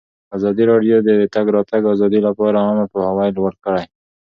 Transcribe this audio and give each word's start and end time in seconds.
ازادي 0.37 0.63
راډیو 0.71 0.97
د 1.03 1.09
د 1.21 1.23
تګ 1.35 1.45
راتګ 1.55 1.81
ازادي 1.93 2.19
لپاره 2.27 2.57
عامه 2.65 2.85
پوهاوي 2.91 3.29
لوړ 3.37 3.53
کړی. 3.65 3.83